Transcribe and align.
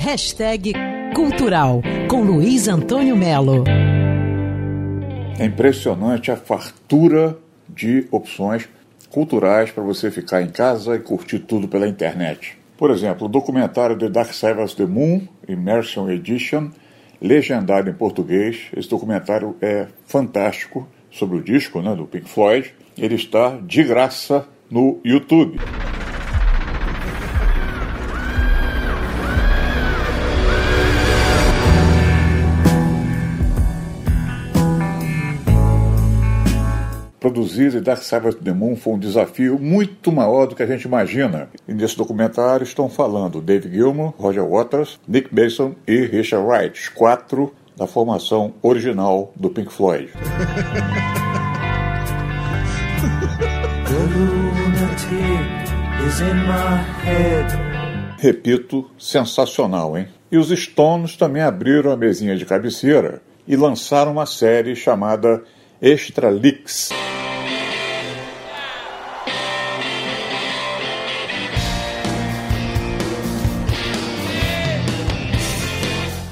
Hashtag 0.00 0.72
Cultural 1.14 1.82
com 2.08 2.22
Luiz 2.22 2.68
Antônio 2.68 3.14
Melo. 3.14 3.64
É 5.38 5.44
impressionante 5.44 6.30
a 6.30 6.36
fartura 6.38 7.36
de 7.68 8.06
opções 8.10 8.66
culturais 9.10 9.70
para 9.70 9.82
você 9.82 10.10
ficar 10.10 10.40
em 10.40 10.48
casa 10.48 10.96
e 10.96 11.00
curtir 11.00 11.40
tudo 11.40 11.68
pela 11.68 11.86
internet. 11.86 12.56
Por 12.78 12.90
exemplo, 12.90 13.26
o 13.26 13.28
documentário 13.28 13.98
The 13.98 14.08
Dark 14.08 14.32
Side 14.32 14.58
of 14.58 14.74
the 14.74 14.86
Moon, 14.86 15.28
Immersion 15.46 16.08
Edition, 16.08 16.70
legendado 17.20 17.90
em 17.90 17.94
português. 17.94 18.68
Esse 18.74 18.88
documentário 18.88 19.54
é 19.60 19.86
fantástico 20.06 20.88
sobre 21.10 21.36
o 21.36 21.42
disco 21.42 21.82
né, 21.82 21.94
do 21.94 22.06
Pink 22.06 22.26
Floyd. 22.26 22.74
Ele 22.96 23.16
está 23.16 23.58
de 23.62 23.84
graça 23.84 24.48
no 24.70 24.98
YouTube. 25.04 25.58
Produzir 37.20 37.70
The 37.70 37.80
Dark 37.80 38.02
Side 38.02 38.26
of 38.26 38.38
the 38.38 38.52
Moon 38.52 38.74
foi 38.74 38.94
um 38.94 38.98
desafio 38.98 39.58
muito 39.58 40.10
maior 40.10 40.46
do 40.46 40.56
que 40.56 40.62
a 40.62 40.66
gente 40.66 40.84
imagina. 40.84 41.50
E 41.68 41.74
nesse 41.74 41.96
documentário 41.96 42.64
estão 42.64 42.88
falando 42.88 43.42
Dave 43.42 43.70
Gilmour, 43.70 44.14
Roger 44.18 44.44
Waters, 44.44 44.98
Nick 45.06 45.28
Mason 45.32 45.74
e 45.86 46.06
Richard 46.06 46.46
Wright, 46.46 46.80
os 46.80 46.88
quatro 46.88 47.54
da 47.76 47.86
formação 47.86 48.54
original 48.62 49.32
do 49.36 49.50
Pink 49.50 49.72
Floyd. 49.72 50.10
Repito, 58.18 58.90
sensacional, 58.98 59.96
hein? 59.96 60.08
E 60.32 60.38
os 60.38 60.48
Stones 60.48 61.16
também 61.16 61.42
abriram 61.42 61.90
a 61.90 61.96
mesinha 61.96 62.36
de 62.36 62.46
cabeceira 62.46 63.22
e 63.46 63.56
lançaram 63.56 64.12
uma 64.12 64.26
série 64.26 64.76
chamada 64.76 65.42
Extra 65.80 66.28
Leaks. 66.28 66.90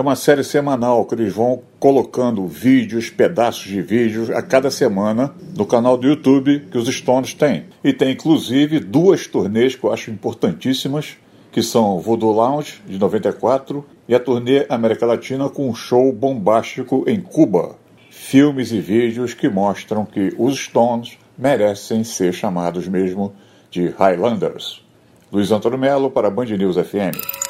É 0.00 0.02
uma 0.02 0.16
série 0.16 0.42
semanal 0.42 1.04
que 1.04 1.14
eles 1.14 1.30
vão 1.30 1.60
colocando 1.78 2.46
vídeos, 2.46 3.10
pedaços 3.10 3.64
de 3.64 3.82
vídeos 3.82 4.30
a 4.30 4.40
cada 4.40 4.70
semana 4.70 5.34
no 5.54 5.66
canal 5.66 5.98
do 5.98 6.06
YouTube 6.06 6.68
que 6.70 6.78
os 6.78 6.88
Stones 6.88 7.34
têm. 7.34 7.66
E 7.84 7.92
tem 7.92 8.12
inclusive 8.12 8.80
duas 8.80 9.26
turnês 9.26 9.76
que 9.76 9.84
eu 9.84 9.92
acho 9.92 10.10
importantíssimas, 10.10 11.18
que 11.52 11.62
são 11.62 12.00
Voodoo 12.00 12.32
Lounge 12.32 12.80
de 12.86 12.98
94 12.98 13.84
e 14.08 14.14
a 14.14 14.18
turnê 14.18 14.64
América 14.70 15.04
Latina 15.04 15.50
com 15.50 15.68
um 15.68 15.74
show 15.74 16.10
bombástico 16.14 17.04
em 17.06 17.20
Cuba. 17.20 17.76
Filmes 18.08 18.72
e 18.72 18.80
vídeos 18.80 19.34
que 19.34 19.50
mostram 19.50 20.06
que 20.06 20.34
os 20.38 20.58
Stones 20.60 21.18
merecem 21.36 22.04
ser 22.04 22.32
chamados 22.32 22.88
mesmo 22.88 23.34
de 23.70 23.88
Highlanders. 23.88 24.82
Luiz 25.30 25.52
Antônio 25.52 25.78
Melo 25.78 26.10
para 26.10 26.30
Band 26.30 26.46
News 26.46 26.76
FM. 26.76 27.49